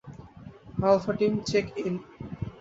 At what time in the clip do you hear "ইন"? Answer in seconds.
1.81-1.95